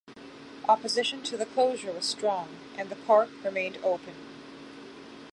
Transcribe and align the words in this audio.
Opposition 0.67 1.21
to 1.25 1.37
the 1.37 1.45
closure 1.45 1.91
was 1.93 2.05
strong, 2.05 2.49
and 2.75 2.89
the 2.89 2.95
park 2.95 3.29
remained 3.43 3.77
open. 3.83 4.15